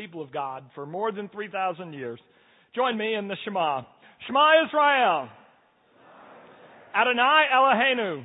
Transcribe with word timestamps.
people 0.00 0.22
of 0.22 0.32
God 0.32 0.64
for 0.74 0.86
more 0.86 1.12
than 1.12 1.28
3,000 1.28 1.92
years. 1.92 2.18
Join 2.74 2.96
me 2.96 3.14
in 3.14 3.28
the 3.28 3.36
Shema. 3.44 3.82
Shema 4.26 4.64
Israel. 4.66 5.28
Adonai 6.94 7.44
Eloheinu. 7.54 8.24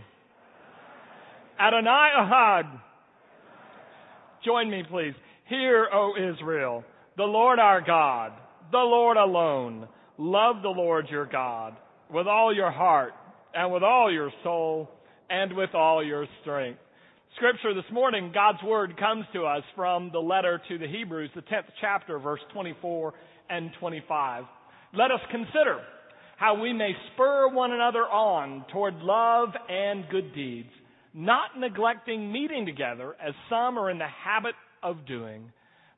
Adonai 1.60 2.10
Ahad. 2.18 2.80
Join 4.46 4.70
me, 4.70 4.84
please. 4.90 5.14
Hear, 5.50 5.88
O 5.94 6.14
Israel, 6.16 6.84
the 7.18 7.24
Lord 7.24 7.60
our 7.60 7.82
God, 7.82 8.32
the 8.72 8.78
Lord 8.78 9.18
alone. 9.18 9.88
Love 10.18 10.62
the 10.62 10.70
Lord 10.70 11.08
your 11.10 11.26
God 11.26 11.76
with 12.10 12.26
all 12.26 12.56
your 12.56 12.72
heart 12.72 13.14
and 13.54 13.72
with 13.74 13.84
all 13.84 14.12
your 14.12 14.32
soul 14.44 14.90
and 15.30 15.56
with 15.56 15.76
all 15.76 16.04
your 16.04 16.26
strength. 16.42 16.80
Scripture 17.36 17.74
this 17.74 17.92
morning, 17.92 18.32
God's 18.34 18.64
Word 18.64 18.98
comes 18.98 19.26
to 19.34 19.46
us 19.46 19.64
from 19.76 20.10
the 20.14 20.20
letter 20.20 20.62
to 20.70 20.78
the 20.78 20.88
Hebrews, 20.88 21.32
the 21.36 21.42
10th 21.42 21.66
chapter, 21.82 22.18
verse 22.18 22.40
24 22.54 23.14
and 23.50 23.72
25. 23.78 24.46
Let 24.94 25.12
us 25.12 25.20
consider 25.30 25.82
how 26.38 26.62
we 26.62 26.72
may 26.72 26.92
spur 27.14 27.50
one 27.50 27.74
another 27.74 28.04
on 28.04 28.64
toward 28.72 28.96
love 29.00 29.50
and 29.68 30.06
good 30.10 30.34
deeds, 30.34 30.70
not 31.14 31.60
neglecting 31.60 32.32
meeting 32.32 32.66
together 32.66 33.18
as 33.22 33.34
some 33.50 33.78
are 33.78 33.92
in 33.92 33.98
the 33.98 34.08
habit 34.08 34.56
of 34.82 35.06
doing, 35.06 35.52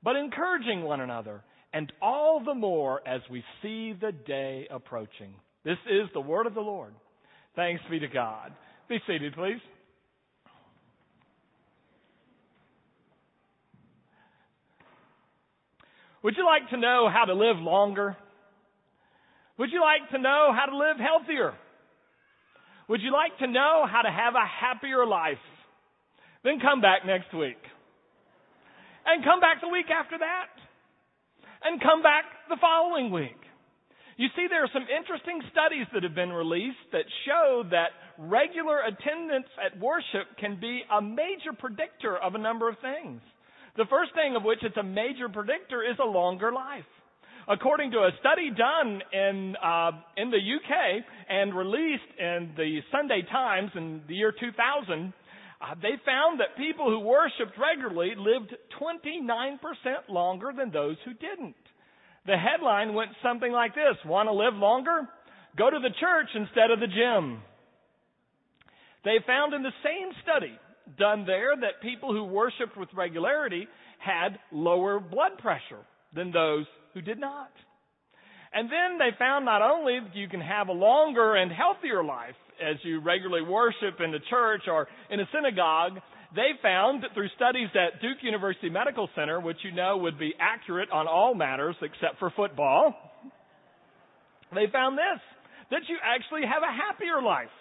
but 0.04 0.16
encouraging 0.16 0.82
one 0.82 1.02
another, 1.02 1.44
and 1.72 1.94
all 2.02 2.42
the 2.44 2.56
more 2.56 3.08
as 3.08 3.22
we 3.30 3.44
see 3.62 3.94
the 3.94 4.12
day 4.26 4.68
approaching. 4.72 5.36
This 5.64 5.78
is 5.86 6.10
the 6.16 6.20
word 6.20 6.48
of 6.48 6.56
the 6.56 6.62
Lord. 6.62 6.96
Thanks 7.56 7.84
be 7.92 8.00
to 8.00 8.08
God. 8.08 8.54
Be 8.90 8.98
seated, 9.06 9.36
please. 9.36 9.60
Would 16.24 16.36
you 16.38 16.46
like 16.46 16.70
to 16.72 16.78
know 16.78 17.10
how 17.12 17.26
to 17.26 17.34
live 17.34 17.58
longer? 17.58 18.18
Would 19.58 19.72
you 19.72 19.82
like 19.82 20.10
to 20.12 20.18
know 20.18 20.54
how 20.54 20.66
to 20.66 20.78
live 20.78 20.98
healthier? 20.98 21.54
Would 22.90 23.02
you 23.02 23.12
like 23.12 23.38
to 23.40 23.48
know 23.48 23.86
how 23.90 24.02
to 24.02 24.12
have 24.12 24.36
a 24.36 24.46
happier 24.46 25.06
life? 25.06 25.44
Then 26.44 26.60
come 26.60 26.82
back 26.82 27.06
next 27.06 27.34
week. 27.34 27.60
And 29.06 29.24
come 29.24 29.40
back 29.40 29.62
the 29.62 29.68
week 29.68 29.88
after 29.92 30.18
that. 30.18 30.52
And 31.64 31.82
come 31.82 32.02
back 32.04 32.26
the 32.50 32.58
following 32.62 33.12
week. 33.12 33.38
You 34.18 34.28
see, 34.36 34.48
there 34.50 34.64
are 34.64 34.74
some 34.74 34.86
interesting 34.90 35.42
studies 35.52 35.86
that 35.94 36.02
have 36.04 36.16
been 36.16 36.34
released 36.34 36.90
that 36.92 37.06
show 37.26 37.64
that 37.70 37.94
regular 38.18 38.82
attendance 38.82 39.46
at 39.62 39.78
worship 39.80 40.38
can 40.40 40.60
be 40.60 40.82
a 40.90 41.02
major 41.02 41.54
predictor 41.58 42.18
of 42.18 42.34
a 42.34 42.42
number 42.42 42.68
of 42.68 42.76
things. 42.82 43.22
The 43.78 43.86
first 43.86 44.14
thing 44.16 44.36
of 44.36 44.44
which 44.44 44.64
it's 44.64 44.76
a 44.78 44.84
major 44.84 45.30
predictor 45.30 45.84
is 45.84 45.98
a 46.02 46.06
longer 46.06 46.52
life. 46.52 46.90
According 47.48 47.92
to 47.92 48.00
a 48.00 48.12
study 48.20 48.50
done 48.50 49.02
in 49.14 49.56
uh, 49.56 49.92
in 50.18 50.32
the 50.32 50.42
UK 50.42 51.06
and 51.30 51.56
released 51.56 52.10
in 52.20 52.52
the 52.58 52.82
Sunday 52.92 53.22
Times 53.32 53.70
in 53.76 54.02
the 54.08 54.16
year 54.16 54.34
2000, 54.34 55.14
uh, 55.62 55.76
they 55.82 55.94
found 56.04 56.42
that 56.42 56.58
people 56.58 56.90
who 56.90 57.00
worshipped 57.00 57.58
regularly 57.58 58.16
lived 58.18 58.54
29% 58.82 60.10
longer 60.10 60.52
than 60.58 60.72
those 60.72 60.98
who 61.06 61.14
didn't. 61.14 61.56
The 62.26 62.36
headline 62.36 62.96
went 62.96 63.12
something 63.22 63.52
like 63.52 63.76
this: 63.76 63.96
"Want 64.06 64.28
to 64.28 64.34
live 64.34 64.56
longer? 64.56 65.08
Go 65.56 65.70
to 65.70 65.80
the 65.80 65.94
church 66.02 66.30
instead 66.34 66.72
of 66.72 66.80
the 66.80 66.88
gym." 66.88 67.44
They 69.06 69.20
found 69.26 69.54
in 69.54 69.62
the 69.62 69.78
same 69.84 70.12
study 70.24 70.58
done 70.98 71.26
there 71.26 71.56
that 71.56 71.82
people 71.82 72.14
who 72.14 72.24
worshiped 72.24 72.78
with 72.78 72.90
regularity 72.96 73.68
had 74.00 74.40
lower 74.52 75.00
blood 75.00 75.38
pressure 75.40 75.86
than 76.14 76.32
those 76.32 76.66
who 76.94 77.02
did 77.02 77.20
not. 77.20 77.52
And 78.54 78.70
then 78.70 78.98
they 78.98 79.16
found 79.20 79.46
not 79.46 79.62
only 79.62 80.00
that 80.00 80.16
you 80.16 80.28
can 80.30 80.42
have 80.42 80.70
a 80.70 80.74
longer 80.74 81.36
and 81.36 81.52
healthier 81.52 82.04
life 82.04 82.36
as 82.62 82.78
you 82.84 83.02
regularly 83.02 83.44
worship 83.44 84.00
in 84.04 84.12
the 84.12 84.20
church 84.30 84.62
or 84.68 84.88
in 85.12 85.20
a 85.20 85.26
synagogue, 85.34 86.00
they 86.34 86.58
found 86.62 87.04
that 87.04 87.14
through 87.14 87.30
studies 87.36 87.70
at 87.76 88.02
Duke 88.02 88.18
University 88.22 88.70
Medical 88.70 89.10
Center, 89.16 89.40
which 89.40 89.58
you 89.64 89.72
know 89.72 89.98
would 89.98 90.18
be 90.18 90.34
accurate 90.40 90.90
on 90.92 91.08
all 91.08 91.36
matters 91.36 91.76
except 91.82 92.20
for 92.20 92.32
football, 92.36 92.96
they 94.54 94.66
found 94.72 94.98
this, 94.98 95.22
that 95.72 95.82
you 95.88 95.98
actually 96.04 96.42
have 96.42 96.64
a 96.64 96.72
happier 96.72 97.22
life 97.22 97.52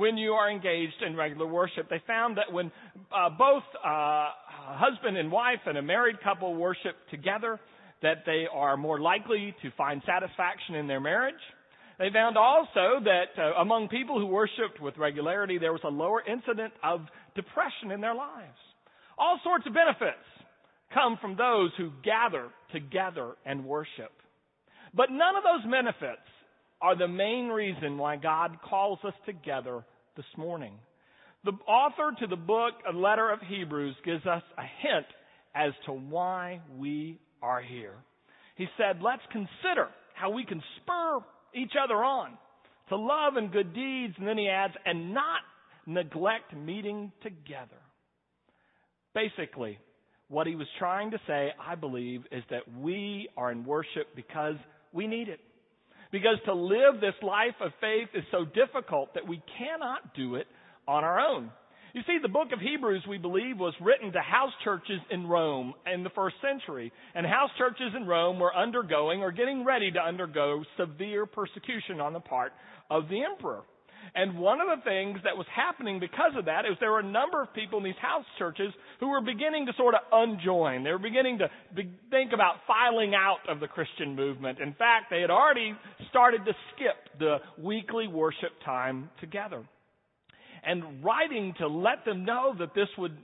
when 0.00 0.16
you 0.16 0.32
are 0.32 0.50
engaged 0.50 1.02
in 1.06 1.14
regular 1.14 1.46
worship. 1.46 1.90
They 1.90 2.02
found 2.06 2.38
that 2.38 2.50
when 2.50 2.72
uh, 3.12 3.28
both 3.28 3.62
uh, 3.84 4.28
husband 4.48 5.18
and 5.18 5.30
wife 5.30 5.60
and 5.66 5.76
a 5.76 5.82
married 5.82 6.16
couple 6.24 6.54
worship 6.54 6.96
together, 7.10 7.60
that 8.02 8.24
they 8.24 8.46
are 8.50 8.78
more 8.78 8.98
likely 8.98 9.54
to 9.62 9.70
find 9.76 10.00
satisfaction 10.06 10.74
in 10.76 10.86
their 10.86 11.00
marriage. 11.00 11.42
They 11.98 12.08
found 12.14 12.38
also 12.38 13.04
that 13.04 13.36
uh, 13.36 13.60
among 13.60 13.88
people 13.88 14.18
who 14.18 14.26
worshiped 14.26 14.80
with 14.80 14.96
regularity, 14.96 15.58
there 15.58 15.72
was 15.72 15.82
a 15.84 15.90
lower 15.90 16.22
incident 16.26 16.72
of 16.82 17.02
depression 17.36 17.90
in 17.92 18.00
their 18.00 18.14
lives. 18.14 18.56
All 19.18 19.38
sorts 19.44 19.66
of 19.66 19.74
benefits 19.74 20.24
come 20.94 21.18
from 21.20 21.36
those 21.36 21.72
who 21.76 21.90
gather 22.02 22.48
together 22.72 23.34
and 23.44 23.66
worship. 23.66 24.12
But 24.94 25.10
none 25.10 25.36
of 25.36 25.44
those 25.44 25.70
benefits 25.70 26.24
are 26.82 26.96
the 26.96 27.08
main 27.08 27.48
reason 27.48 27.98
why 27.98 28.16
God 28.16 28.58
calls 28.68 28.98
us 29.04 29.14
together 29.26 29.84
this 30.16 30.26
morning. 30.36 30.74
The 31.44 31.52
author 31.66 32.14
to 32.20 32.26
the 32.26 32.36
book, 32.36 32.74
a 32.88 32.96
letter 32.96 33.30
of 33.30 33.40
Hebrews, 33.40 33.96
gives 34.04 34.26
us 34.26 34.42
a 34.58 34.62
hint 34.62 35.06
as 35.54 35.72
to 35.86 35.92
why 35.92 36.60
we 36.76 37.18
are 37.42 37.62
here. 37.62 37.94
He 38.56 38.66
said, 38.76 39.00
let's 39.02 39.22
consider 39.32 39.88
how 40.14 40.30
we 40.30 40.44
can 40.44 40.62
spur 40.76 41.20
each 41.54 41.72
other 41.82 41.94
on 41.94 42.32
to 42.90 42.96
love 42.96 43.36
and 43.36 43.50
good 43.50 43.74
deeds. 43.74 44.14
And 44.18 44.28
then 44.28 44.36
he 44.36 44.48
adds, 44.48 44.74
and 44.84 45.14
not 45.14 45.40
neglect 45.86 46.54
meeting 46.54 47.10
together. 47.22 47.80
Basically, 49.14 49.78
what 50.28 50.46
he 50.46 50.54
was 50.54 50.66
trying 50.78 51.10
to 51.12 51.18
say, 51.26 51.50
I 51.60 51.74
believe, 51.74 52.22
is 52.30 52.44
that 52.50 52.62
we 52.78 53.28
are 53.36 53.50
in 53.50 53.64
worship 53.64 54.08
because 54.14 54.56
we 54.92 55.06
need 55.06 55.28
it. 55.28 55.40
Because 56.12 56.38
to 56.46 56.54
live 56.54 57.00
this 57.00 57.14
life 57.22 57.54
of 57.60 57.72
faith 57.80 58.08
is 58.14 58.24
so 58.30 58.44
difficult 58.44 59.14
that 59.14 59.26
we 59.28 59.42
cannot 59.58 60.14
do 60.14 60.34
it 60.34 60.46
on 60.88 61.04
our 61.04 61.20
own. 61.20 61.50
You 61.94 62.02
see, 62.06 62.18
the 62.22 62.28
book 62.28 62.48
of 62.52 62.60
Hebrews, 62.60 63.02
we 63.08 63.18
believe, 63.18 63.58
was 63.58 63.74
written 63.80 64.12
to 64.12 64.20
house 64.20 64.52
churches 64.62 65.00
in 65.10 65.26
Rome 65.26 65.74
in 65.92 66.04
the 66.04 66.10
first 66.10 66.36
century. 66.40 66.92
And 67.14 67.26
house 67.26 67.50
churches 67.58 67.92
in 67.96 68.06
Rome 68.06 68.38
were 68.38 68.54
undergoing 68.54 69.22
or 69.22 69.32
getting 69.32 69.64
ready 69.64 69.90
to 69.90 69.98
undergo 69.98 70.62
severe 70.76 71.26
persecution 71.26 72.00
on 72.00 72.12
the 72.12 72.20
part 72.20 72.52
of 72.90 73.08
the 73.08 73.24
emperor. 73.24 73.62
And 74.14 74.38
one 74.38 74.60
of 74.60 74.66
the 74.68 74.82
things 74.84 75.18
that 75.24 75.36
was 75.36 75.46
happening 75.54 76.00
because 76.00 76.32
of 76.36 76.46
that 76.46 76.64
is 76.64 76.76
there 76.80 76.90
were 76.90 77.00
a 77.00 77.02
number 77.02 77.42
of 77.42 77.52
people 77.54 77.78
in 77.78 77.84
these 77.84 78.00
house 78.00 78.24
churches 78.38 78.72
who 78.98 79.08
were 79.08 79.20
beginning 79.20 79.66
to 79.66 79.72
sort 79.76 79.94
of 79.94 80.00
unjoin. 80.12 80.82
They 80.82 80.90
were 80.90 80.98
beginning 80.98 81.38
to 81.38 81.50
be- 81.74 81.92
think 82.10 82.32
about 82.32 82.56
filing 82.66 83.14
out 83.14 83.38
of 83.48 83.60
the 83.60 83.68
Christian 83.68 84.16
movement. 84.16 84.58
In 84.58 84.74
fact, 84.74 85.06
they 85.10 85.20
had 85.20 85.30
already 85.30 85.74
started 86.10 86.44
to 86.44 86.52
skip 86.74 87.18
the 87.18 87.38
weekly 87.62 88.08
worship 88.08 88.52
time 88.64 89.10
together. 89.20 89.62
And 90.64 91.04
writing 91.04 91.54
to 91.58 91.68
let 91.68 92.04
them 92.04 92.24
know 92.24 92.54
that 92.58 92.74
this 92.74 92.88
would 92.98 93.16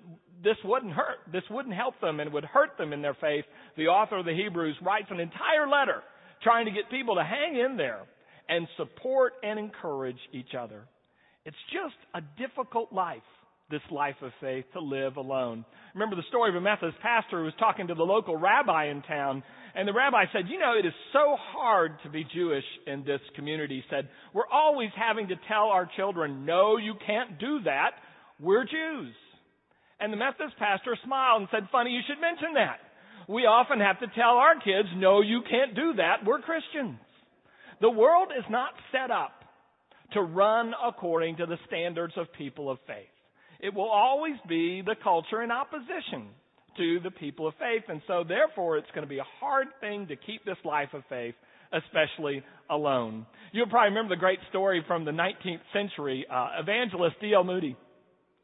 this 0.44 0.56
wouldn't 0.64 0.92
hurt, 0.92 1.16
this 1.32 1.42
wouldn't 1.50 1.74
help 1.74 1.98
them 2.00 2.20
and 2.20 2.30
would 2.32 2.44
hurt 2.44 2.76
them 2.76 2.92
in 2.92 3.00
their 3.00 3.16
faith, 3.20 3.46
the 3.76 3.86
author 3.86 4.18
of 4.18 4.26
the 4.26 4.34
Hebrews 4.34 4.76
writes 4.82 5.06
an 5.10 5.18
entire 5.18 5.66
letter 5.66 6.02
trying 6.42 6.66
to 6.66 6.70
get 6.70 6.90
people 6.90 7.14
to 7.14 7.24
hang 7.24 7.56
in 7.56 7.78
there 7.78 8.02
and 8.48 8.66
support 8.76 9.34
and 9.42 9.58
encourage 9.58 10.18
each 10.32 10.54
other. 10.58 10.84
It's 11.44 11.56
just 11.72 11.94
a 12.14 12.20
difficult 12.40 12.92
life, 12.92 13.22
this 13.70 13.82
life 13.90 14.16
of 14.22 14.32
faith, 14.40 14.64
to 14.72 14.80
live 14.80 15.16
alone. 15.16 15.64
Remember 15.94 16.16
the 16.16 16.26
story 16.28 16.50
of 16.50 16.56
a 16.56 16.60
Methodist 16.60 17.00
pastor 17.00 17.38
who 17.38 17.44
was 17.44 17.54
talking 17.58 17.86
to 17.86 17.94
the 17.94 18.02
local 18.02 18.36
rabbi 18.36 18.90
in 18.90 19.02
town, 19.02 19.42
and 19.74 19.86
the 19.86 19.92
rabbi 19.92 20.24
said, 20.32 20.48
You 20.48 20.58
know, 20.58 20.74
it 20.76 20.86
is 20.86 20.92
so 21.12 21.36
hard 21.38 21.92
to 22.02 22.10
be 22.10 22.26
Jewish 22.34 22.64
in 22.86 23.04
this 23.04 23.20
community. 23.36 23.76
He 23.76 23.94
said, 23.94 24.08
We're 24.34 24.48
always 24.52 24.90
having 24.96 25.28
to 25.28 25.36
tell 25.48 25.68
our 25.68 25.88
children, 25.96 26.44
No, 26.44 26.78
you 26.78 26.94
can't 27.06 27.38
do 27.38 27.60
that. 27.64 27.92
We're 28.40 28.64
Jews. 28.64 29.14
And 30.00 30.12
the 30.12 30.16
Methodist 30.16 30.58
pastor 30.58 30.96
smiled 31.04 31.42
and 31.42 31.48
said, 31.52 31.68
Funny 31.70 31.90
you 31.90 32.00
should 32.08 32.20
mention 32.20 32.54
that. 32.54 32.78
We 33.28 33.42
often 33.42 33.80
have 33.80 34.00
to 34.00 34.06
tell 34.14 34.36
our 34.36 34.54
kids, 34.54 34.88
No, 34.96 35.20
you 35.20 35.42
can't 35.48 35.74
do 35.74 35.94
that. 35.94 36.26
We're 36.26 36.40
Christians. 36.40 36.98
The 37.80 37.90
world 37.90 38.28
is 38.36 38.44
not 38.50 38.70
set 38.92 39.10
up 39.10 39.32
to 40.12 40.22
run 40.22 40.72
according 40.84 41.36
to 41.36 41.46
the 41.46 41.58
standards 41.66 42.14
of 42.16 42.32
people 42.32 42.70
of 42.70 42.78
faith. 42.86 43.06
It 43.60 43.74
will 43.74 43.90
always 43.90 44.36
be 44.48 44.82
the 44.82 44.94
culture 45.02 45.42
in 45.42 45.50
opposition 45.50 46.28
to 46.76 47.00
the 47.00 47.10
people 47.10 47.46
of 47.46 47.54
faith. 47.54 47.84
And 47.88 48.02
so, 48.06 48.24
therefore, 48.26 48.78
it's 48.78 48.90
going 48.94 49.04
to 49.04 49.08
be 49.08 49.18
a 49.18 49.26
hard 49.40 49.68
thing 49.80 50.06
to 50.08 50.16
keep 50.16 50.44
this 50.44 50.58
life 50.64 50.90
of 50.92 51.02
faith, 51.08 51.34
especially 51.72 52.42
alone. 52.70 53.26
You'll 53.52 53.68
probably 53.68 53.90
remember 53.90 54.14
the 54.14 54.20
great 54.20 54.40
story 54.50 54.84
from 54.86 55.04
the 55.04 55.10
19th 55.10 55.60
century. 55.72 56.26
Uh, 56.30 56.48
evangelist 56.60 57.16
D.L. 57.20 57.44
Moody 57.44 57.76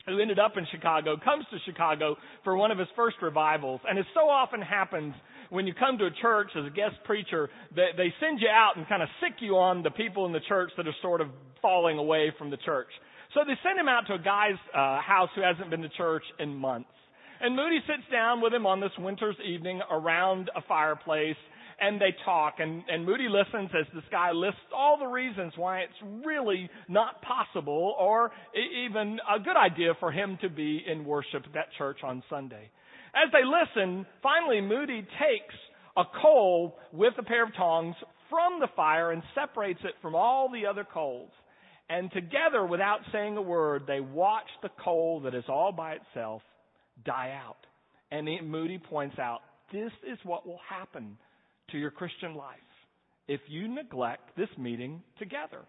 who 0.06 0.19
ended 0.20 0.38
up 0.38 0.56
in 0.56 0.67
Chicago, 0.70 1.17
comes 1.23 1.44
to 1.50 1.58
Chicago 1.64 2.17
for 2.44 2.56
one 2.56 2.70
of 2.70 2.78
his 2.78 2.88
first 2.96 3.17
revivals. 3.23 3.81
And 3.88 3.99
as 3.99 4.05
so 4.14 4.23
often 4.23 4.61
happens 4.61 5.14
when 5.52 5.66
you 5.66 5.75
come 5.75 5.99
to 5.99 6.06
a 6.06 6.10
church 6.22 6.49
as 6.56 6.64
a 6.64 6.70
guest 6.70 6.96
preacher, 7.04 7.50
they, 7.76 7.88
they 7.96 8.12
send 8.20 8.40
you 8.40 8.49
out 8.49 8.76
and 8.76 8.88
kind 8.88 9.02
of 9.02 9.08
sic 9.20 9.34
you 9.40 9.56
on 9.56 9.82
the 9.82 9.90
people 9.90 10.25
in 10.25 10.32
the 10.32 10.40
church 10.49 10.70
that 10.78 10.88
are 10.88 10.96
sort 11.02 11.20
of 11.20 11.28
falling 11.60 11.99
away 11.99 12.32
from 12.38 12.50
the 12.50 12.56
church. 12.56 12.88
So 13.34 13.40
they 13.46 13.52
send 13.62 13.78
him 13.78 13.87
out 13.87 14.06
to 14.08 14.14
a 14.14 14.19
guy's 14.19 14.58
uh, 14.75 15.00
house 15.00 15.28
who 15.34 15.43
hasn't 15.43 15.69
been 15.69 15.82
to 15.82 15.90
church 15.90 16.25
in 16.38 16.54
months. 16.54 16.88
And 17.40 17.54
Moody 17.54 17.81
sits 17.87 18.08
down 18.10 18.40
with 18.40 18.54
him 18.54 18.66
on 18.66 18.81
this 18.81 18.93
winter's 18.99 19.37
evening 19.44 19.81
around 19.90 20.50
a 20.56 20.62
fireplace 20.62 21.37
and 21.81 22.00
they 22.00 22.14
talk 22.25 22.54
and, 22.58 22.84
and 22.88 23.04
Moody 23.04 23.28
listens 23.28 23.70
as 23.78 23.87
this 23.93 24.04
guy 24.10 24.31
lists 24.31 24.60
all 24.75 24.99
the 24.99 25.06
reasons 25.06 25.52
why 25.56 25.81
it's 25.81 26.25
really 26.25 26.70
not 26.88 27.20
possible 27.22 27.94
or 27.99 28.31
even 28.87 29.19
a 29.34 29.40
good 29.40 29.56
idea 29.56 29.93
for 29.99 30.12
him 30.12 30.38
to 30.40 30.49
be 30.49 30.82
in 30.87 31.04
worship 31.04 31.43
at 31.44 31.52
that 31.54 31.66
church 31.76 31.99
on 32.04 32.22
Sunday. 32.31 32.70
As 33.14 33.31
they 33.32 33.44
listen, 33.44 34.06
finally 34.23 34.61
Moody 34.61 35.03
takes 35.03 35.55
a 35.97 36.05
coal 36.23 36.79
with 36.93 37.14
a 37.19 37.23
pair 37.23 37.44
of 37.44 37.55
tongs 37.55 37.94
from 38.31 38.61
the 38.61 38.69
fire 38.75 39.12
and 39.12 39.23
separates 39.35 39.81
it 39.85 39.94
from 40.00 40.14
all 40.14 40.50
the 40.50 40.67
other 40.67 40.85
coals. 40.85 41.31
And 41.91 42.11
together, 42.12 42.64
without 42.64 43.00
saying 43.12 43.37
a 43.37 43.43
word, 43.43 43.82
they 43.87 44.00
watch 44.00 44.49
the 44.62 44.70
coal 44.82 45.20
that 45.25 45.35
is 45.35 45.44
all 45.49 45.73
by 45.73 45.94
itself 45.94 46.41
die 47.05 47.38
out. 47.44 47.59
And 48.11 48.26
Moody 48.49 48.79
points 48.79 49.19
out, 49.19 49.41
this 49.73 49.93
is 50.11 50.19
what 50.23 50.47
will 50.47 50.61
happen 50.69 51.19
to 51.70 51.79
your 51.79 51.91
Christian 51.91 52.35
life 52.35 52.59
if 53.29 53.41
you 53.49 53.69
neglect 53.69 54.37
this 54.37 54.49
meeting 54.59 55.03
together. 55.19 55.61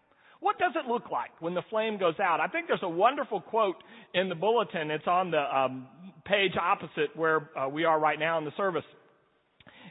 What 0.44 0.60
does 0.60 0.74
it 0.75 0.90
look 0.92 1.10
like 1.10 1.30
when 1.40 1.54
the 1.54 1.62
flame 1.69 1.98
goes 1.98 2.19
out? 2.19 2.42
I 2.42 2.48
think 2.48 2.68
there's 2.68 2.84
a 2.84 2.90
wonderful 2.90 3.40
quote 3.40 3.78
in 4.13 4.28
the 4.28 4.36
bulletin. 4.36 4.92
It's 4.92 5.07
on 5.07 5.31
the 5.31 5.40
um, 5.40 5.88
page 6.25 6.51
opposite 6.62 7.16
where 7.16 7.50
uh, 7.57 7.69
we 7.69 7.86
are 7.86 7.98
right 7.98 8.19
now 8.19 8.40
in 8.40 8.44
the 8.44 8.51
service. 8.57 8.84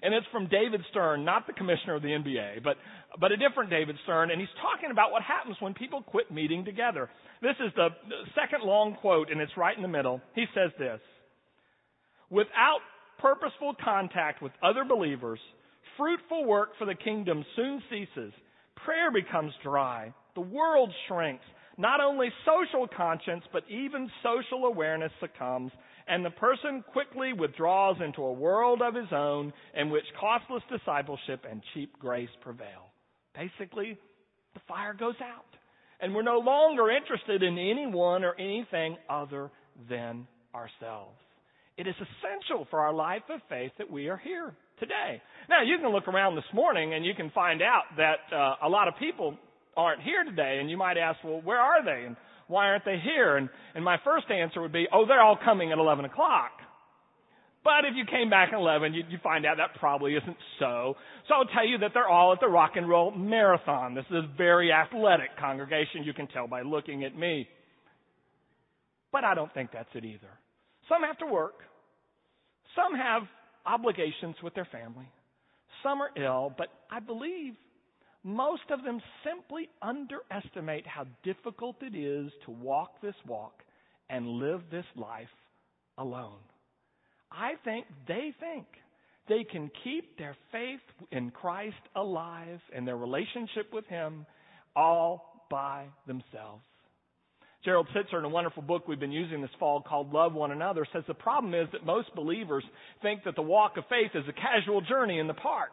And 0.03 0.13
it's 0.13 0.27
from 0.31 0.49
David 0.49 0.83
Stern, 0.91 1.25
not 1.25 1.47
the 1.47 1.55
commissioner 1.55 1.95
of 1.95 2.03
the 2.03 2.09
NBA, 2.09 2.63
but, 2.63 2.77
but 3.19 3.33
a 3.33 3.39
different 3.39 3.71
David 3.71 3.97
Stern. 4.05 4.31
And 4.31 4.39
he's 4.39 4.51
talking 4.61 4.91
about 4.91 5.11
what 5.11 5.23
happens 5.23 5.57
when 5.61 5.73
people 5.73 6.03
quit 6.03 6.31
meeting 6.31 6.67
together. 6.67 7.09
This 7.41 7.57
is 7.65 7.73
the 7.75 7.89
second 8.35 8.63
long 8.63 8.97
quote, 9.01 9.31
and 9.31 9.41
it's 9.41 9.57
right 9.57 9.75
in 9.75 9.81
the 9.81 9.89
middle. 9.89 10.21
He 10.35 10.45
says 10.55 10.71
this 10.79 11.01
Without 12.29 12.81
purposeful 13.21 13.73
contact 13.83 14.43
with 14.43 14.53
other 14.63 14.85
believers, 14.85 15.41
fruitful 15.97 16.45
work 16.45 16.77
for 16.79 16.85
the 16.85 16.95
kingdom 16.95 17.43
soon 17.57 17.83
ceases. 17.89 18.35
Prayer 18.85 19.11
becomes 19.11 19.53
dry. 19.63 20.13
The 20.35 20.41
world 20.41 20.93
shrinks. 21.09 21.45
Not 21.79 22.01
only 22.01 22.29
social 22.45 22.87
conscience, 22.87 23.45
but 23.53 23.63
even 23.69 24.11
social 24.23 24.67
awareness 24.67 25.13
succumbs 25.21 25.73
and 26.09 26.25
the 26.25 26.31
person 26.31 26.85
quickly 26.93 27.33
withdraws 27.33 27.97
into 28.05 28.23
a 28.23 28.33
world 28.33 28.83
of 28.83 28.95
his 28.95 29.13
own 29.13 29.53
in 29.75 29.91
which 29.91 30.05
costless 30.19 30.63
discipleship 30.71 31.45
and 31.49 31.63
cheap 31.75 31.99
grace 31.99 32.29
prevail. 32.41 32.91
Basically, 33.35 33.97
the 34.55 34.61
fire 34.69 34.95
goes 34.95 35.15
out. 35.23 35.45
And 36.01 36.15
we're 36.15 36.23
no 36.23 36.39
longer 36.39 36.91
interested 36.91 37.43
in 37.43 37.57
anyone 37.57 38.25
or 38.25 38.35
anything 38.39 38.97
other 39.09 39.51
than 39.89 40.27
ourselves. 40.53 41.17
It 41.79 41.87
is 41.87 41.95
essential 41.95 42.67
for 42.71 42.81
our 42.81 42.93
life 42.93 43.23
of 43.31 43.41
faith 43.49 43.71
that 43.79 43.91
we 43.91 44.09
are 44.09 44.19
here 44.19 44.53
today. 44.81 45.23
Now, 45.49 45.63
you 45.63 45.79
can 45.79 45.93
look 45.93 46.09
around 46.09 46.35
this 46.35 46.45
morning 46.53 46.93
and 46.93 47.07
you 47.07 47.15
can 47.15 47.31
find 47.31 47.63
out 47.63 47.85
that 47.97 48.37
uh, 48.37 48.67
a 48.67 48.69
lot 48.69 48.89
of 48.89 48.95
people 48.99 49.39
aren't 49.77 50.03
here 50.03 50.25
today, 50.25 50.59
and 50.61 50.71
you 50.71 50.77
might 50.77 50.99
ask, 50.99 51.19
well, 51.25 51.41
where 51.43 51.61
are 51.61 51.85
they? 51.85 52.07
And 52.07 52.17
why 52.49 52.67
aren't 52.67 52.85
they 52.85 52.99
here? 53.03 53.37
And, 53.37 53.49
and 53.75 53.85
my 53.85 53.97
first 54.05 54.31
answer 54.31 54.61
would 54.61 54.73
be, 54.73 54.87
oh, 54.93 55.07
they're 55.07 55.21
all 55.21 55.39
coming 55.43 55.73
at 55.73 55.79
11 55.79 56.05
o'clock. 56.05 56.53
But 57.65 57.85
if 57.85 57.95
you 57.95 58.05
came 58.05 58.29
back 58.29 58.49
at 58.53 58.59
11, 58.59 58.93
you, 58.93 59.05
you 59.09 59.19
find 59.23 59.47
out 59.47 59.59
that 59.59 59.79
probably 59.79 60.15
isn't 60.15 60.37
so. 60.59 60.95
So 61.29 61.35
I'll 61.35 61.45
tell 61.47 61.67
you 61.67 61.79
that 61.79 61.93
they're 61.95 62.09
all 62.09 62.33
at 62.33 62.41
the 62.41 62.49
rock 62.49 62.73
and 62.75 62.89
roll 62.89 63.13
marathon. 63.13 63.95
This 63.95 64.05
is 64.11 64.17
a 64.17 64.37
very 64.37 64.73
athletic 64.73 65.37
congregation. 65.39 66.03
You 66.03 66.13
can 66.13 66.27
tell 66.27 66.49
by 66.49 66.63
looking 66.63 67.05
at 67.05 67.17
me. 67.17 67.49
But 69.13 69.25
I 69.25 69.35
don't 69.35 69.53
think 69.55 69.71
that's 69.73 69.89
it 69.95 70.05
either. 70.05 70.29
Some 70.89 71.03
have 71.03 71.19
to 71.19 71.27
work. 71.27 71.55
Some 72.75 72.99
have 72.99 73.23
obligations 73.65 74.35
with 74.43 74.55
their 74.55 74.67
family. 74.73 75.09
Some 75.83 76.01
are 76.01 76.11
ill, 76.17 76.53
but 76.57 76.69
I 76.91 77.01
believe 77.01 77.55
most 78.25 78.63
of 78.71 78.85
them 78.85 79.01
simply 79.25 79.69
underestimate 79.81 80.87
how 80.87 81.07
difficult 81.25 81.77
it 81.83 81.97
is 81.97 82.31
to 82.45 82.51
walk 82.51 83.01
this 83.03 83.15
walk 83.27 83.63
and 84.09 84.27
live 84.27 84.63
this 84.71 84.85
life 84.97 85.27
alone. 85.99 86.39
I 87.31 87.53
think 87.65 87.87
they 88.07 88.33
think 88.39 88.67
they 89.29 89.45
can 89.45 89.71
keep 89.85 90.19
their 90.19 90.37
faith 90.51 90.81
in 91.11 91.31
Christ 91.31 91.77
alive 91.97 92.61
and 92.75 92.87
their 92.87 92.97
relationship 92.97 93.73
with 93.73 93.87
Him 93.87 94.27
all 94.77 95.45
by 95.51 95.87
themselves. 96.07 96.65
Gerald 97.65 97.87
Sittser, 97.95 98.19
in 98.19 98.25
a 98.25 98.29
wonderful 98.29 98.63
book 98.63 98.89
we've 98.89 98.99
been 98.99 99.13
using 99.13 99.41
this 99.41 99.51
fall 99.61 99.81
called 99.81 100.13
Love 100.13 100.35
One 100.35 100.51
Another, 100.51 100.85
says 100.93 101.05
the 101.07 101.15
problem 101.15 101.55
is 101.55 101.69
that 101.73 101.87
most 101.87 102.13
believers 102.17 102.65
think 103.03 103.23
that 103.25 103.37
the 103.37 103.43
walk 103.43 103.77
of 103.77 103.85
faith 103.89 104.11
is 104.15 104.25
a 104.29 104.33
casual 104.33 104.81
journey 104.81 105.21
in 105.21 105.29
the 105.29 105.35
park. 105.35 105.71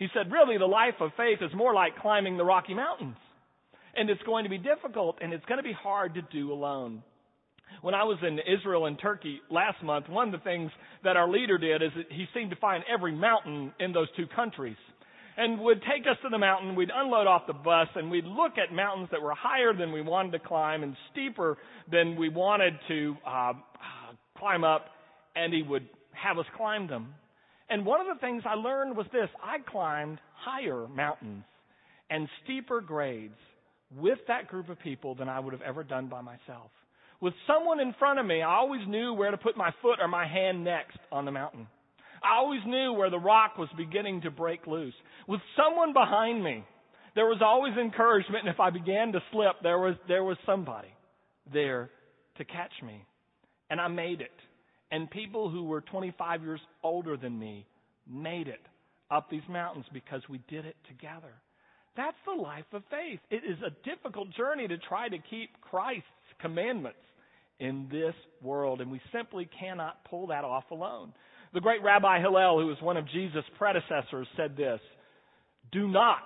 He 0.00 0.08
said, 0.14 0.32
really, 0.32 0.56
the 0.56 0.64
life 0.64 0.94
of 1.00 1.10
faith 1.14 1.40
is 1.42 1.50
more 1.54 1.74
like 1.74 1.98
climbing 2.00 2.38
the 2.38 2.44
Rocky 2.44 2.72
Mountains. 2.72 3.18
And 3.94 4.08
it's 4.08 4.22
going 4.22 4.44
to 4.44 4.50
be 4.50 4.56
difficult 4.56 5.18
and 5.20 5.34
it's 5.34 5.44
going 5.44 5.58
to 5.58 5.62
be 5.62 5.74
hard 5.74 6.14
to 6.14 6.22
do 6.22 6.52
alone. 6.54 7.02
When 7.82 7.94
I 7.94 8.04
was 8.04 8.16
in 8.26 8.38
Israel 8.38 8.86
and 8.86 8.98
Turkey 8.98 9.40
last 9.50 9.82
month, 9.82 10.08
one 10.08 10.28
of 10.28 10.32
the 10.32 10.42
things 10.42 10.70
that 11.04 11.18
our 11.18 11.28
leader 11.28 11.58
did 11.58 11.82
is 11.82 11.90
he 12.08 12.24
seemed 12.34 12.48
to 12.48 12.56
find 12.56 12.82
every 12.92 13.14
mountain 13.14 13.74
in 13.78 13.92
those 13.92 14.08
two 14.16 14.26
countries 14.34 14.76
and 15.36 15.60
would 15.60 15.82
take 15.82 16.06
us 16.10 16.16
to 16.22 16.30
the 16.30 16.38
mountain. 16.38 16.76
We'd 16.76 16.90
unload 16.94 17.26
off 17.26 17.42
the 17.46 17.52
bus 17.52 17.88
and 17.94 18.10
we'd 18.10 18.24
look 18.24 18.52
at 18.56 18.74
mountains 18.74 19.10
that 19.12 19.20
were 19.20 19.34
higher 19.34 19.74
than 19.74 19.92
we 19.92 20.00
wanted 20.00 20.32
to 20.32 20.38
climb 20.38 20.82
and 20.82 20.96
steeper 21.12 21.58
than 21.92 22.16
we 22.16 22.30
wanted 22.30 22.72
to 22.88 23.16
uh, 23.26 23.52
climb 24.38 24.64
up, 24.64 24.86
and 25.36 25.52
he 25.52 25.62
would 25.62 25.86
have 26.12 26.38
us 26.38 26.46
climb 26.56 26.88
them. 26.88 27.14
And 27.70 27.86
one 27.86 28.00
of 28.00 28.08
the 28.08 28.20
things 28.20 28.42
I 28.44 28.54
learned 28.54 28.96
was 28.96 29.06
this 29.12 29.28
I 29.42 29.58
climbed 29.70 30.18
higher 30.34 30.88
mountains 30.88 31.44
and 32.10 32.28
steeper 32.44 32.80
grades 32.80 33.38
with 33.96 34.18
that 34.26 34.48
group 34.48 34.68
of 34.68 34.78
people 34.80 35.14
than 35.14 35.28
I 35.28 35.38
would 35.38 35.52
have 35.52 35.62
ever 35.62 35.84
done 35.84 36.08
by 36.08 36.20
myself. 36.20 36.70
With 37.20 37.34
someone 37.46 37.80
in 37.80 37.94
front 37.98 38.18
of 38.18 38.26
me, 38.26 38.42
I 38.42 38.56
always 38.56 38.80
knew 38.88 39.14
where 39.14 39.30
to 39.30 39.36
put 39.36 39.56
my 39.56 39.70
foot 39.82 39.98
or 40.00 40.08
my 40.08 40.26
hand 40.26 40.64
next 40.64 40.98
on 41.12 41.24
the 41.24 41.30
mountain. 41.30 41.68
I 42.22 42.36
always 42.38 42.60
knew 42.66 42.92
where 42.92 43.10
the 43.10 43.18
rock 43.18 43.56
was 43.56 43.68
beginning 43.76 44.22
to 44.22 44.30
break 44.30 44.66
loose. 44.66 44.94
With 45.28 45.40
someone 45.56 45.92
behind 45.92 46.42
me, 46.42 46.64
there 47.14 47.26
was 47.26 47.40
always 47.42 47.74
encouragement, 47.76 48.46
and 48.46 48.54
if 48.54 48.60
I 48.60 48.70
began 48.70 49.12
to 49.12 49.20
slip, 49.32 49.56
there 49.62 49.78
was, 49.78 49.94
there 50.08 50.24
was 50.24 50.36
somebody 50.44 50.88
there 51.52 51.90
to 52.38 52.44
catch 52.44 52.72
me. 52.84 53.04
And 53.70 53.80
I 53.80 53.88
made 53.88 54.20
it 54.20 54.30
and 54.90 55.10
people 55.10 55.50
who 55.50 55.64
were 55.64 55.80
25 55.80 56.42
years 56.42 56.60
older 56.82 57.16
than 57.16 57.38
me 57.38 57.66
made 58.10 58.48
it 58.48 58.60
up 59.10 59.30
these 59.30 59.42
mountains 59.48 59.84
because 59.92 60.22
we 60.28 60.40
did 60.48 60.64
it 60.64 60.76
together. 60.88 61.32
That's 61.96 62.16
the 62.24 62.40
life 62.40 62.64
of 62.72 62.82
faith. 62.90 63.20
It 63.30 63.42
is 63.44 63.58
a 63.64 63.88
difficult 63.88 64.28
journey 64.36 64.68
to 64.68 64.78
try 64.78 65.08
to 65.08 65.18
keep 65.30 65.50
Christ's 65.60 66.04
commandments 66.40 66.98
in 67.58 67.88
this 67.90 68.14
world, 68.42 68.80
and 68.80 68.90
we 68.90 69.00
simply 69.12 69.48
cannot 69.58 70.04
pull 70.08 70.28
that 70.28 70.44
off 70.44 70.64
alone. 70.70 71.12
The 71.52 71.60
great 71.60 71.82
Rabbi 71.82 72.20
Hillel, 72.20 72.60
who 72.60 72.66
was 72.66 72.78
one 72.80 72.96
of 72.96 73.08
Jesus' 73.08 73.44
predecessors, 73.58 74.26
said 74.36 74.56
this 74.56 74.80
Do 75.72 75.88
not 75.88 76.22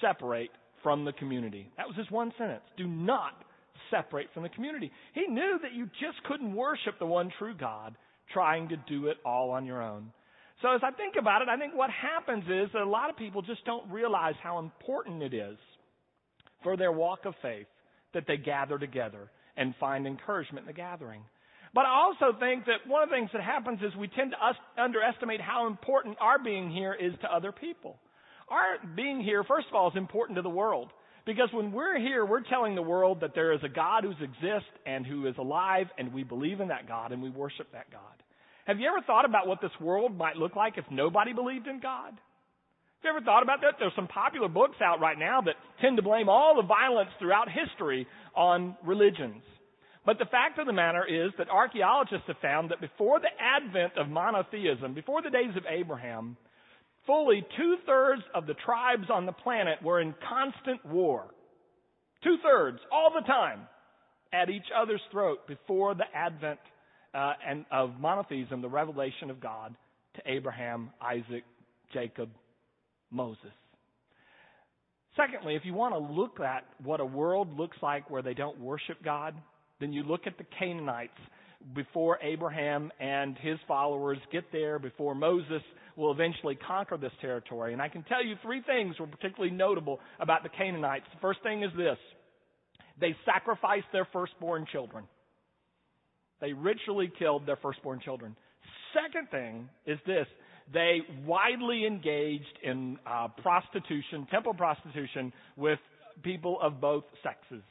separate 0.00 0.50
from 0.82 1.04
the 1.04 1.12
community. 1.12 1.70
That 1.76 1.86
was 1.86 1.96
his 1.96 2.10
one 2.10 2.32
sentence. 2.38 2.64
Do 2.76 2.86
not 2.86 3.34
separate 3.90 4.28
from 4.32 4.42
the 4.42 4.48
community. 4.48 4.90
He 5.14 5.26
knew 5.26 5.58
that 5.62 5.72
you 5.72 5.86
just 6.00 6.22
couldn't 6.24 6.54
worship 6.54 6.98
the 6.98 7.06
one 7.06 7.30
true 7.38 7.54
God 7.54 7.96
trying 8.32 8.68
to 8.68 8.76
do 8.88 9.08
it 9.08 9.16
all 9.24 9.50
on 9.50 9.66
your 9.66 9.82
own. 9.82 10.12
So 10.62 10.72
as 10.72 10.80
I 10.84 10.90
think 10.90 11.16
about 11.18 11.42
it, 11.42 11.48
I 11.48 11.56
think 11.56 11.74
what 11.74 11.90
happens 11.90 12.44
is 12.44 12.70
that 12.72 12.82
a 12.82 12.88
lot 12.88 13.10
of 13.10 13.16
people 13.16 13.42
just 13.42 13.64
don't 13.64 13.90
realize 13.90 14.34
how 14.42 14.58
important 14.58 15.22
it 15.22 15.34
is 15.34 15.56
for 16.62 16.76
their 16.76 16.92
walk 16.92 17.24
of 17.24 17.34
faith 17.40 17.66
that 18.12 18.24
they 18.26 18.36
gather 18.36 18.78
together 18.78 19.30
and 19.56 19.74
find 19.80 20.06
encouragement 20.06 20.64
in 20.64 20.66
the 20.66 20.76
gathering. 20.76 21.22
But 21.72 21.86
I 21.86 21.94
also 21.94 22.36
think 22.38 22.66
that 22.66 22.86
one 22.86 23.02
of 23.02 23.08
the 23.08 23.14
things 23.14 23.30
that 23.32 23.42
happens 23.42 23.80
is 23.80 23.94
we 23.96 24.08
tend 24.08 24.32
to 24.32 24.82
underestimate 24.82 25.40
how 25.40 25.66
important 25.66 26.16
our 26.20 26.38
being 26.42 26.70
here 26.70 26.94
is 26.94 27.12
to 27.22 27.32
other 27.32 27.52
people. 27.52 27.96
Our 28.48 28.94
being 28.96 29.20
here, 29.20 29.44
first 29.44 29.68
of 29.68 29.74
all, 29.74 29.88
is 29.88 29.96
important 29.96 30.36
to 30.36 30.42
the 30.42 30.50
world. 30.50 30.90
Because 31.26 31.48
when 31.52 31.72
we're 31.72 31.98
here, 31.98 32.24
we're 32.24 32.42
telling 32.42 32.74
the 32.74 32.82
world 32.82 33.20
that 33.20 33.34
there 33.34 33.52
is 33.52 33.60
a 33.62 33.68
God 33.68 34.04
who 34.04 34.10
exists 34.10 34.72
and 34.86 35.06
who 35.06 35.26
is 35.26 35.34
alive, 35.38 35.86
and 35.98 36.12
we 36.12 36.24
believe 36.24 36.60
in 36.60 36.68
that 36.68 36.88
God 36.88 37.12
and 37.12 37.22
we 37.22 37.30
worship 37.30 37.72
that 37.72 37.90
God. 37.90 38.02
Have 38.66 38.78
you 38.78 38.88
ever 38.88 39.04
thought 39.06 39.24
about 39.24 39.46
what 39.46 39.60
this 39.60 39.70
world 39.80 40.16
might 40.16 40.36
look 40.36 40.56
like 40.56 40.78
if 40.78 40.84
nobody 40.90 41.32
believed 41.32 41.66
in 41.66 41.80
God? 41.80 42.12
Have 42.12 43.04
you 43.04 43.10
ever 43.10 43.24
thought 43.24 43.42
about 43.42 43.60
that? 43.62 43.74
There's 43.78 43.92
some 43.96 44.08
popular 44.08 44.48
books 44.48 44.76
out 44.82 45.00
right 45.00 45.18
now 45.18 45.40
that 45.40 45.54
tend 45.80 45.96
to 45.96 46.02
blame 46.02 46.28
all 46.28 46.54
the 46.56 46.66
violence 46.66 47.10
throughout 47.18 47.48
history 47.50 48.06
on 48.34 48.76
religions. 48.84 49.42
But 50.04 50.18
the 50.18 50.26
fact 50.26 50.58
of 50.58 50.66
the 50.66 50.72
matter 50.72 51.04
is 51.04 51.32
that 51.38 51.48
archaeologists 51.50 52.26
have 52.26 52.36
found 52.42 52.70
that 52.70 52.80
before 52.80 53.20
the 53.20 53.32
advent 53.38 53.94
of 53.96 54.08
monotheism, 54.08 54.94
before 54.94 55.22
the 55.22 55.30
days 55.30 55.56
of 55.56 55.64
Abraham, 55.68 56.36
fully 57.06 57.44
two 57.56 57.76
thirds 57.86 58.22
of 58.34 58.46
the 58.46 58.54
tribes 58.64 59.08
on 59.12 59.26
the 59.26 59.32
planet 59.32 59.82
were 59.82 60.00
in 60.00 60.14
constant 60.28 60.84
war. 60.84 61.26
Two 62.22 62.36
thirds, 62.42 62.78
all 62.92 63.12
the 63.14 63.26
time, 63.26 63.60
at 64.32 64.50
each 64.50 64.66
other's 64.76 65.00
throat 65.10 65.38
before 65.48 65.94
the 65.94 66.04
advent 66.14 66.60
uh, 67.14 67.32
and 67.46 67.64
of 67.72 67.98
monotheism, 67.98 68.62
the 68.62 68.68
revelation 68.68 69.30
of 69.30 69.40
God 69.40 69.74
to 70.14 70.22
Abraham, 70.26 70.90
Isaac, 71.00 71.44
Jacob, 71.92 72.28
Moses. 73.10 73.52
Secondly, 75.16 75.56
if 75.56 75.62
you 75.64 75.74
want 75.74 75.94
to 75.94 75.98
look 75.98 76.38
at 76.40 76.64
what 76.82 77.00
a 77.00 77.04
world 77.04 77.58
looks 77.58 77.76
like 77.82 78.08
where 78.10 78.22
they 78.22 78.34
don't 78.34 78.58
worship 78.60 79.02
God, 79.04 79.34
then 79.80 79.92
you 79.92 80.02
look 80.04 80.26
at 80.26 80.38
the 80.38 80.44
Canaanites 80.58 81.18
before 81.74 82.18
Abraham 82.22 82.90
and 83.00 83.36
his 83.38 83.58
followers 83.66 84.18
get 84.32 84.44
there, 84.52 84.78
before 84.78 85.14
Moses 85.14 85.62
will 86.00 86.12
eventually 86.12 86.56
conquer 86.56 86.96
this 86.96 87.12
territory. 87.20 87.72
And 87.74 87.82
I 87.82 87.88
can 87.88 88.02
tell 88.04 88.24
you 88.24 88.34
three 88.42 88.62
things 88.62 88.98
were 88.98 89.06
particularly 89.06 89.54
notable 89.54 90.00
about 90.18 90.42
the 90.42 90.48
Canaanites. 90.48 91.04
The 91.12 91.20
first 91.20 91.42
thing 91.42 91.62
is 91.62 91.70
this 91.76 91.98
they 93.00 93.14
sacrificed 93.24 93.86
their 93.92 94.08
firstborn 94.12 94.66
children. 94.72 95.04
They 96.40 96.52
ritually 96.52 97.12
killed 97.18 97.46
their 97.46 97.56
firstborn 97.56 98.00
children. 98.00 98.34
Second 98.94 99.28
thing 99.30 99.68
is 99.86 99.98
this 100.06 100.26
they 100.72 101.00
widely 101.26 101.86
engaged 101.86 102.58
in 102.62 102.98
uh, 103.06 103.28
prostitution, 103.42 104.26
temple 104.30 104.54
prostitution, 104.54 105.32
with 105.56 105.78
people 106.22 106.58
of 106.62 106.80
both 106.80 107.04
sexes. 107.22 107.64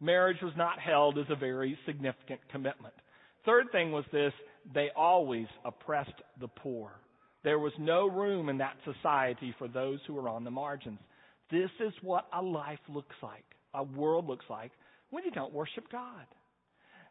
Marriage 0.00 0.38
was 0.42 0.52
not 0.56 0.78
held 0.78 1.18
as 1.18 1.26
a 1.30 1.36
very 1.36 1.78
significant 1.86 2.40
commitment. 2.50 2.94
Third 3.44 3.66
thing 3.72 3.90
was 3.90 4.04
this 4.12 4.32
they 4.74 4.88
always 4.96 5.46
oppressed 5.64 6.20
the 6.40 6.48
poor. 6.48 6.92
There 7.44 7.58
was 7.58 7.72
no 7.78 8.08
room 8.08 8.48
in 8.48 8.58
that 8.58 8.76
society 8.84 9.54
for 9.58 9.68
those 9.68 9.98
who 10.06 10.14
were 10.14 10.28
on 10.28 10.44
the 10.44 10.50
margins. 10.50 10.98
This 11.50 11.70
is 11.80 11.92
what 12.02 12.26
a 12.32 12.40
life 12.40 12.78
looks 12.88 13.16
like, 13.22 13.44
a 13.74 13.82
world 13.82 14.26
looks 14.26 14.44
like 14.48 14.70
when 15.10 15.24
you 15.24 15.30
don't 15.30 15.52
worship 15.52 15.90
God. 15.90 16.26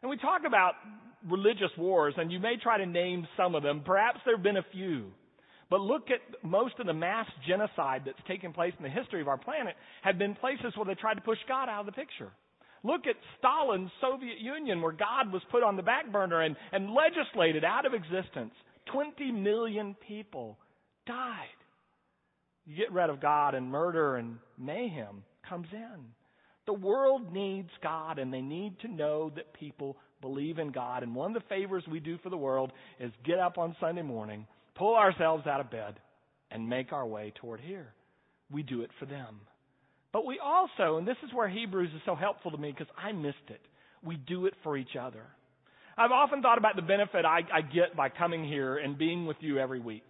And 0.00 0.10
we 0.10 0.16
talk 0.16 0.42
about 0.46 0.74
religious 1.28 1.70
wars, 1.78 2.14
and 2.16 2.32
you 2.32 2.40
may 2.40 2.56
try 2.60 2.78
to 2.78 2.86
name 2.86 3.26
some 3.36 3.54
of 3.54 3.62
them. 3.62 3.82
Perhaps 3.84 4.20
there 4.24 4.34
have 4.34 4.42
been 4.42 4.56
a 4.56 4.66
few. 4.72 5.12
But 5.70 5.80
look 5.80 6.08
at 6.10 6.44
most 6.44 6.74
of 6.80 6.86
the 6.86 6.92
mass 6.92 7.26
genocide 7.48 8.02
that's 8.04 8.18
taken 8.26 8.52
place 8.52 8.74
in 8.76 8.82
the 8.82 8.90
history 8.90 9.20
of 9.20 9.28
our 9.28 9.38
planet 9.38 9.74
have 10.02 10.18
been 10.18 10.34
places 10.34 10.72
where 10.76 10.84
they 10.84 10.94
tried 10.94 11.14
to 11.14 11.20
push 11.22 11.38
God 11.48 11.68
out 11.68 11.80
of 11.80 11.86
the 11.86 11.92
picture. 11.92 12.30
Look 12.84 13.06
at 13.06 13.14
Stalin's 13.38 13.90
Soviet 14.00 14.38
Union 14.40 14.82
where 14.82 14.92
God 14.92 15.32
was 15.32 15.40
put 15.50 15.62
on 15.62 15.76
the 15.76 15.82
back 15.82 16.10
burner 16.10 16.42
and, 16.42 16.56
and 16.72 16.92
legislated 16.92 17.64
out 17.64 17.86
of 17.86 17.94
existence. 17.94 18.52
20 18.86 19.32
million 19.32 19.96
people 20.06 20.58
died. 21.06 21.46
You 22.64 22.76
get 22.76 22.92
rid 22.92 23.10
of 23.10 23.20
God 23.20 23.54
and 23.54 23.70
murder 23.70 24.16
and 24.16 24.38
mayhem 24.58 25.24
comes 25.48 25.68
in. 25.72 26.04
The 26.66 26.72
world 26.72 27.32
needs 27.32 27.70
God 27.82 28.18
and 28.18 28.32
they 28.32 28.40
need 28.40 28.78
to 28.80 28.88
know 28.88 29.32
that 29.34 29.52
people 29.54 29.96
believe 30.20 30.58
in 30.58 30.70
God. 30.70 31.02
And 31.02 31.14
one 31.14 31.34
of 31.34 31.42
the 31.42 31.48
favors 31.48 31.84
we 31.90 32.00
do 32.00 32.18
for 32.22 32.30
the 32.30 32.36
world 32.36 32.72
is 33.00 33.10
get 33.24 33.38
up 33.38 33.58
on 33.58 33.76
Sunday 33.80 34.02
morning, 34.02 34.46
pull 34.76 34.94
ourselves 34.94 35.46
out 35.46 35.60
of 35.60 35.70
bed, 35.70 35.94
and 36.50 36.68
make 36.68 36.92
our 36.92 37.06
way 37.06 37.32
toward 37.40 37.60
here. 37.60 37.92
We 38.50 38.62
do 38.62 38.82
it 38.82 38.90
for 39.00 39.06
them. 39.06 39.40
But 40.12 40.26
we 40.26 40.38
also, 40.42 40.98
and 40.98 41.08
this 41.08 41.16
is 41.24 41.34
where 41.34 41.48
Hebrews 41.48 41.90
is 41.94 42.02
so 42.04 42.14
helpful 42.14 42.50
to 42.50 42.58
me 42.58 42.70
because 42.70 42.92
I 42.96 43.12
missed 43.12 43.48
it, 43.48 43.60
we 44.04 44.16
do 44.16 44.46
it 44.46 44.54
for 44.62 44.76
each 44.76 44.96
other. 45.00 45.24
I've 45.96 46.10
often 46.10 46.42
thought 46.42 46.58
about 46.58 46.76
the 46.76 46.82
benefit 46.82 47.24
I, 47.24 47.40
I 47.52 47.60
get 47.60 47.96
by 47.96 48.08
coming 48.08 48.44
here 48.44 48.78
and 48.78 48.96
being 48.96 49.26
with 49.26 49.36
you 49.40 49.58
every 49.58 49.80
week. 49.80 50.04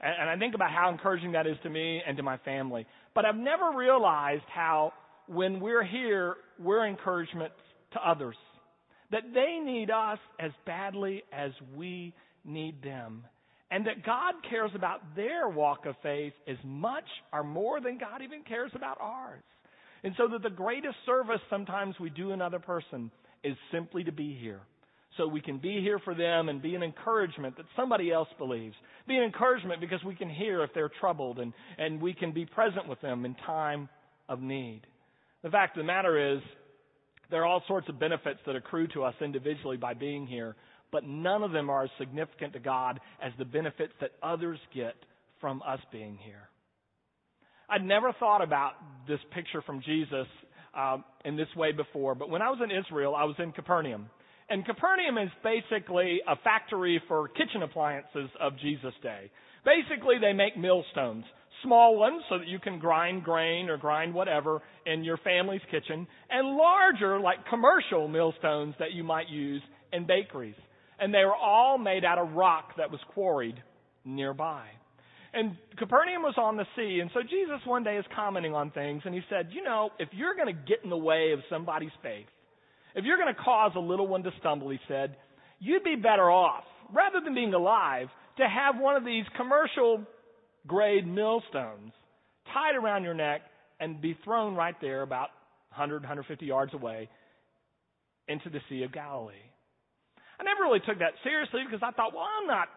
And, 0.00 0.14
and 0.20 0.30
I 0.30 0.36
think 0.36 0.54
about 0.54 0.70
how 0.70 0.90
encouraging 0.90 1.32
that 1.32 1.46
is 1.46 1.56
to 1.62 1.70
me 1.70 2.02
and 2.06 2.16
to 2.16 2.22
my 2.22 2.38
family. 2.38 2.86
But 3.14 3.24
I've 3.24 3.36
never 3.36 3.70
realized 3.76 4.44
how 4.52 4.92
when 5.26 5.60
we're 5.60 5.84
here, 5.84 6.34
we're 6.58 6.86
encouragement 6.86 7.52
to 7.92 8.00
others. 8.00 8.36
That 9.12 9.22
they 9.32 9.60
need 9.64 9.90
us 9.90 10.18
as 10.40 10.50
badly 10.66 11.22
as 11.32 11.52
we 11.76 12.12
need 12.44 12.82
them. 12.82 13.24
And 13.70 13.86
that 13.86 14.04
God 14.04 14.34
cares 14.48 14.70
about 14.74 15.00
their 15.16 15.48
walk 15.48 15.86
of 15.86 15.94
faith 16.02 16.32
as 16.48 16.56
much 16.64 17.04
or 17.32 17.42
more 17.42 17.80
than 17.80 17.98
God 17.98 18.22
even 18.22 18.42
cares 18.42 18.70
about 18.74 18.98
ours. 19.00 19.42
And 20.02 20.14
so 20.18 20.28
that 20.28 20.42
the 20.42 20.50
greatest 20.50 20.96
service 21.06 21.40
sometimes 21.48 21.94
we 21.98 22.10
do 22.10 22.32
another 22.32 22.58
person 22.58 23.10
is 23.42 23.56
simply 23.72 24.04
to 24.04 24.12
be 24.12 24.36
here. 24.40 24.60
So 25.16 25.28
we 25.28 25.40
can 25.40 25.58
be 25.58 25.80
here 25.80 26.00
for 26.00 26.14
them 26.14 26.48
and 26.48 26.60
be 26.60 26.74
an 26.74 26.82
encouragement 26.82 27.56
that 27.56 27.66
somebody 27.76 28.10
else 28.10 28.28
believes. 28.36 28.74
Be 29.06 29.16
an 29.16 29.22
encouragement 29.22 29.80
because 29.80 30.02
we 30.04 30.16
can 30.16 30.28
hear 30.28 30.62
if 30.64 30.70
they're 30.74 30.90
troubled 31.00 31.38
and, 31.38 31.52
and 31.78 32.02
we 32.02 32.14
can 32.14 32.32
be 32.32 32.46
present 32.46 32.88
with 32.88 33.00
them 33.00 33.24
in 33.24 33.34
time 33.46 33.88
of 34.28 34.40
need. 34.40 34.82
The 35.42 35.50
fact 35.50 35.76
of 35.76 35.82
the 35.82 35.86
matter 35.86 36.34
is, 36.34 36.40
there 37.30 37.42
are 37.42 37.46
all 37.46 37.62
sorts 37.68 37.88
of 37.88 37.98
benefits 37.98 38.40
that 38.46 38.56
accrue 38.56 38.88
to 38.88 39.04
us 39.04 39.14
individually 39.20 39.76
by 39.76 39.94
being 39.94 40.26
here, 40.26 40.56
but 40.90 41.04
none 41.04 41.42
of 41.42 41.52
them 41.52 41.70
are 41.70 41.84
as 41.84 41.90
significant 41.98 42.52
to 42.54 42.58
God 42.58 43.00
as 43.22 43.32
the 43.38 43.44
benefits 43.44 43.92
that 44.00 44.10
others 44.22 44.58
get 44.74 44.94
from 45.40 45.62
us 45.66 45.80
being 45.92 46.18
here. 46.22 46.48
I'd 47.68 47.84
never 47.84 48.12
thought 48.18 48.42
about 48.42 48.72
this 49.08 49.20
picture 49.32 49.62
from 49.62 49.80
Jesus 49.82 50.26
um, 50.76 51.04
in 51.24 51.36
this 51.36 51.48
way 51.56 51.72
before, 51.72 52.14
but 52.14 52.30
when 52.30 52.42
I 52.42 52.50
was 52.50 52.58
in 52.62 52.70
Israel, 52.70 53.14
I 53.14 53.24
was 53.24 53.36
in 53.38 53.52
Capernaum. 53.52 54.10
And 54.50 54.64
Capernaum 54.64 55.18
is 55.18 55.30
basically 55.42 56.20
a 56.28 56.36
factory 56.44 57.00
for 57.08 57.28
kitchen 57.28 57.62
appliances 57.62 58.28
of 58.40 58.58
Jesus' 58.58 58.94
day. 59.02 59.30
Basically, 59.64 60.16
they 60.20 60.32
make 60.32 60.56
millstones 60.56 61.24
small 61.64 61.96
ones 61.98 62.22
so 62.28 62.38
that 62.38 62.46
you 62.46 62.58
can 62.60 62.78
grind 62.78 63.24
grain 63.24 63.68
or 63.68 63.76
grind 63.76 64.14
whatever 64.14 64.62
in 64.86 65.02
your 65.02 65.16
family's 65.18 65.62
kitchen, 65.70 66.06
and 66.30 66.56
larger, 66.56 67.18
like 67.18 67.38
commercial 67.48 68.06
millstones 68.06 68.74
that 68.78 68.92
you 68.92 69.02
might 69.02 69.28
use 69.28 69.62
in 69.92 70.06
bakeries. 70.06 70.54
And 71.00 71.12
they 71.12 71.24
were 71.24 71.34
all 71.34 71.78
made 71.78 72.04
out 72.04 72.18
of 72.18 72.32
rock 72.32 72.76
that 72.76 72.90
was 72.90 73.00
quarried 73.14 73.56
nearby. 74.04 74.66
And 75.32 75.56
Capernaum 75.76 76.22
was 76.22 76.34
on 76.36 76.56
the 76.56 76.66
sea, 76.76 77.00
and 77.00 77.10
so 77.12 77.20
Jesus 77.22 77.60
one 77.64 77.82
day 77.82 77.96
is 77.96 78.04
commenting 78.14 78.54
on 78.54 78.70
things, 78.70 79.02
and 79.04 79.12
he 79.12 79.20
said, 79.28 79.48
You 79.50 79.64
know, 79.64 79.90
if 79.98 80.08
you're 80.12 80.36
going 80.36 80.54
to 80.54 80.60
get 80.68 80.84
in 80.84 80.90
the 80.90 80.96
way 80.96 81.32
of 81.32 81.40
somebody's 81.50 81.90
faith, 82.02 82.26
if 82.94 83.04
you're 83.04 83.18
going 83.18 83.34
to 83.34 83.40
cause 83.40 83.72
a 83.76 83.80
little 83.80 84.06
one 84.06 84.22
to 84.22 84.30
stumble, 84.40 84.70
he 84.70 84.78
said, 84.88 85.16
you'd 85.58 85.84
be 85.84 85.96
better 85.96 86.30
off, 86.30 86.64
rather 86.94 87.20
than 87.22 87.34
being 87.34 87.54
alive, 87.54 88.08
to 88.38 88.48
have 88.48 88.80
one 88.80 88.96
of 88.96 89.04
these 89.04 89.24
commercial 89.36 90.04
grade 90.66 91.06
millstones 91.06 91.92
tied 92.52 92.76
around 92.76 93.04
your 93.04 93.14
neck 93.14 93.42
and 93.80 94.00
be 94.00 94.16
thrown 94.24 94.54
right 94.54 94.74
there 94.80 95.02
about 95.02 95.28
100, 95.70 96.02
150 96.02 96.46
yards 96.46 96.72
away 96.74 97.08
into 98.28 98.48
the 98.50 98.60
Sea 98.68 98.84
of 98.84 98.92
Galilee. 98.92 99.34
I 100.38 100.44
never 100.44 100.62
really 100.62 100.80
took 100.80 100.98
that 100.98 101.12
seriously 101.22 101.60
because 101.68 101.82
I 101.82 101.90
thought, 101.92 102.12
well, 102.12 102.26
I'm 102.40 102.46
not 102.46 102.68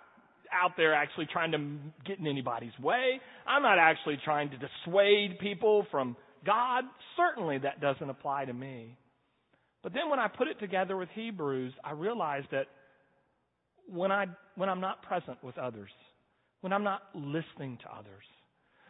out 0.51 0.71
there 0.77 0.93
actually 0.93 1.27
trying 1.31 1.51
to 1.51 1.59
get 2.05 2.19
in 2.19 2.27
anybody's 2.27 2.77
way. 2.81 3.19
I'm 3.45 3.61
not 3.61 3.77
actually 3.79 4.17
trying 4.23 4.49
to 4.51 4.57
dissuade 4.57 5.39
people 5.39 5.85
from 5.91 6.15
God. 6.45 6.83
Certainly 7.15 7.59
that 7.59 7.81
doesn't 7.81 8.09
apply 8.09 8.45
to 8.45 8.53
me. 8.53 8.97
But 9.87 9.93
then 9.93 10.09
when 10.09 10.19
I 10.19 10.27
put 10.27 10.49
it 10.49 10.59
together 10.59 10.97
with 10.97 11.07
Hebrews, 11.15 11.71
I 11.81 11.91
realized 11.91 12.47
that 12.51 12.65
when 13.87 14.11
I 14.11 14.25
when 14.55 14.67
I'm 14.67 14.81
not 14.81 15.01
present 15.03 15.41
with 15.41 15.57
others, 15.57 15.89
when 16.59 16.73
I'm 16.73 16.83
not 16.83 17.03
listening 17.15 17.77
to 17.83 17.95
others, 17.97 18.25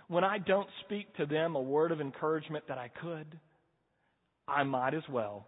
when 0.07 0.23
I 0.23 0.39
don't 0.39 0.67
speak 0.85 1.15
to 1.17 1.27
them 1.27 1.55
a 1.55 1.61
word 1.61 1.91
of 1.91 2.01
encouragement 2.01 2.63
that 2.67 2.79
I 2.79 2.89
could, 2.99 3.39
I 4.47 4.63
might 4.63 4.95
as 4.95 5.03
well 5.07 5.45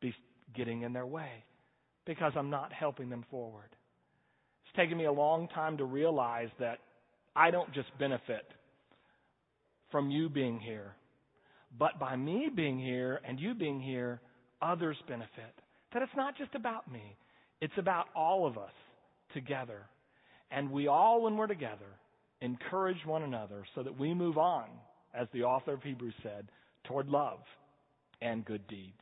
be 0.00 0.14
getting 0.56 0.80
in 0.80 0.94
their 0.94 1.04
way 1.04 1.44
because 2.06 2.32
I'm 2.34 2.48
not 2.48 2.72
helping 2.72 3.10
them 3.10 3.26
forward. 3.30 3.68
It's 4.64 4.76
taken 4.76 4.96
me 4.96 5.04
a 5.04 5.12
long 5.12 5.48
time 5.48 5.76
to 5.76 5.84
realize 5.84 6.48
that 6.58 6.78
I 7.36 7.50
don't 7.50 7.70
just 7.74 7.90
benefit 7.98 8.46
from 9.90 10.10
you 10.10 10.30
being 10.30 10.58
here, 10.58 10.94
but 11.78 12.00
by 12.00 12.16
me 12.16 12.48
being 12.56 12.78
here 12.78 13.20
and 13.28 13.38
you 13.38 13.52
being 13.52 13.78
here, 13.78 14.22
others 14.62 14.96
benefit. 15.08 15.54
That 15.92 16.02
it's 16.02 16.12
not 16.16 16.36
just 16.36 16.54
about 16.54 16.90
me, 16.90 17.16
it's 17.60 17.76
about 17.76 18.06
all 18.14 18.46
of 18.46 18.56
us 18.56 18.72
together. 19.34 19.82
And 20.50 20.70
we 20.70 20.88
all, 20.88 21.22
when 21.22 21.36
we're 21.36 21.46
together, 21.46 21.86
encourage 22.40 23.04
one 23.04 23.22
another 23.22 23.64
so 23.74 23.82
that 23.82 23.98
we 23.98 24.14
move 24.14 24.38
on, 24.38 24.66
as 25.14 25.28
the 25.32 25.42
author 25.42 25.74
of 25.74 25.82
Hebrews 25.82 26.14
said, 26.22 26.48
toward 26.84 27.08
love 27.08 27.40
and 28.22 28.44
good 28.44 28.66
deeds. 28.68 28.92